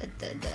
[0.00, 0.48] 哒哒哒。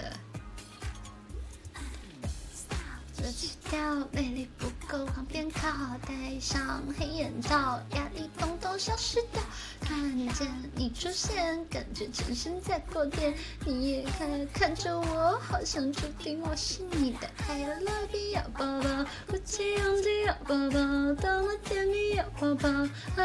[3.17, 5.69] 这曲调魅力不够，旁边靠，
[6.06, 9.42] 戴上黑眼罩，压力统统消失掉。
[9.79, 9.97] 看
[10.34, 13.34] 见你出现，感觉全身在过电。
[13.66, 17.30] 你也看看着我，好像注定我是你的。
[17.48, 22.70] I love you，宝宝，鼓起勇气，要抱抱，多么甜蜜，要抱抱。
[22.70, 23.23] 啊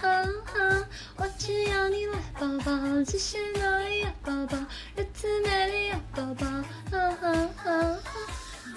[0.00, 0.08] 啊
[0.54, 0.88] 啊！
[1.16, 4.46] 我只要你来抱抱，继续努力，要抱
[5.26, 6.46] 抱，日子美丽，要抱抱。
[6.46, 7.98] 啊啊啊！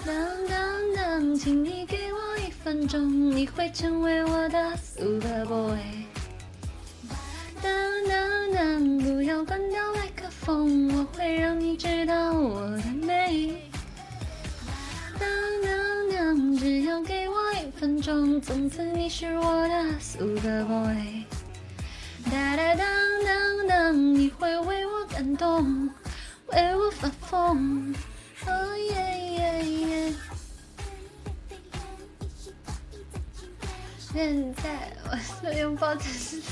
[0.04, 0.14] 当
[0.48, 5.78] 当当，请你给我一分钟，你会成为我的 super boy。
[7.62, 7.72] 当
[8.08, 13.70] 当当，不要关掉麦克风，我会让你知道我的美。
[15.18, 15.28] 当
[15.62, 21.24] 当当，只要给我一分钟，从此你是我的 super boy。
[22.30, 22.86] 哒哒当
[23.24, 25.88] 当当，你会为我感动，
[26.52, 27.94] 为我发疯。
[28.46, 28.94] 哦耶
[29.36, 30.14] 耶耶！
[33.98, 36.42] 现在我的拥抱只是……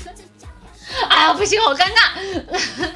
[1.09, 2.91] 哎呀，不行，好尴尬。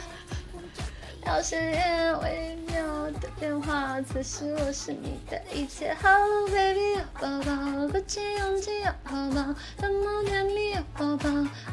[1.26, 5.96] 要实现微妙的变化，此时我是你的一切。
[6.02, 11.30] Hello baby，抱抱，鼓起勇气要抱抱，多么甜蜜要抱抱。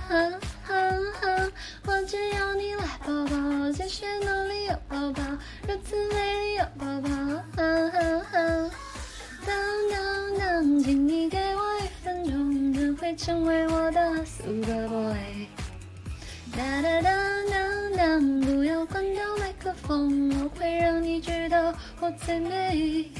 [0.08, 0.30] 哈
[0.64, 0.74] 哈
[1.20, 1.52] 哈，
[1.86, 4.39] 我只要你来抱抱，继续努
[4.70, 5.22] 要抱抱，
[5.66, 7.08] 如此美丽要抱抱。
[7.56, 7.98] 哈哈
[8.30, 8.70] 哈，
[9.44, 9.56] 当
[9.90, 15.48] 当当，请你给我一分钟，你会成为我的 super boy。
[16.56, 17.10] 哒哒哒
[17.50, 23.10] 当当，不要关掉麦克风，我会让你知道我最美。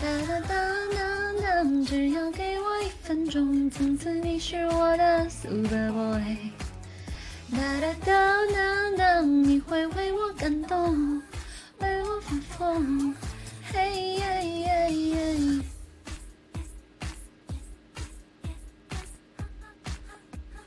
[0.00, 0.48] 哒哒哒
[0.96, 6.36] 当当，只要给我一分钟，从此你是我的 super boy。
[7.52, 11.22] 哒哒哒当当，你会为我感动，
[11.78, 13.14] 为我发疯。
[13.72, 15.62] 嘿耶耶耶。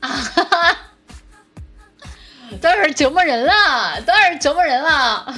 [0.00, 0.76] 啊哈哈。
[2.60, 4.00] 多少折磨人了？
[4.02, 5.34] 多少折磨人了？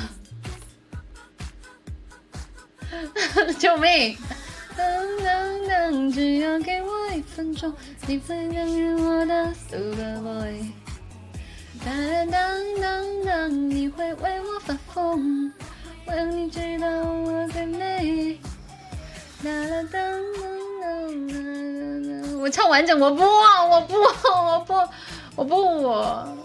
[3.59, 4.16] 救命！
[4.76, 4.86] 当
[5.24, 7.74] 当当，只要给我一分钟，
[8.06, 10.72] 你会成为我的 super boy。
[11.84, 15.53] 当当当当，你会为我发疯，
[16.06, 18.38] 我让你知道我最美。
[19.43, 19.53] 当
[19.91, 20.03] 当当
[20.81, 24.75] 当当，我唱完整，我不，我不，我不，
[25.34, 26.37] 我不，我。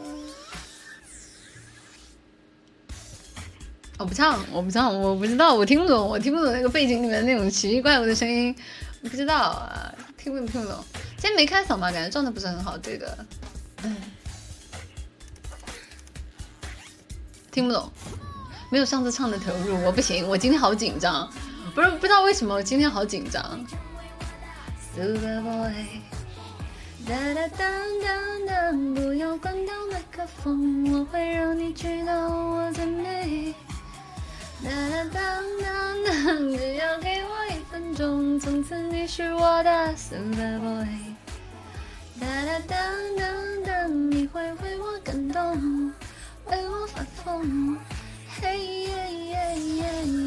[3.99, 8.55] 我不唱，我不唱，我不知道，我听不懂，我听不懂那个背景里面那种奇奇怪怪的声音，
[9.03, 10.83] 我不知道啊，听不懂，听不懂。
[11.17, 11.91] 今天没开嗓吧？
[11.91, 13.17] 感觉状态不是很好，对的。
[13.83, 13.95] 嗯，
[17.57, 17.91] 听不懂，
[18.69, 21.27] 没有上次唱的投入，我不行，我今天好紧张，
[21.73, 23.43] 不是不知道为什么我今天好紧张。
[24.93, 25.73] Super boy，
[27.07, 27.67] 哒哒当
[28.05, 33.55] 当当，不要关掉麦克风，我会让你知道我最美。
[34.63, 40.85] 哒哒当当当，只要给我一分钟，从此你是我的 super boy。
[42.19, 42.77] 哒哒当
[43.17, 45.91] 当当，你会为我感动，
[46.49, 47.77] I 我发疯，
[48.41, 50.26] 嘿耶耶耶。